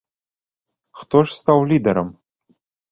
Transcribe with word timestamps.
Хто 1.03 1.23
ж 1.29 1.39
стаў 1.43 1.59
лідарам? 1.75 2.13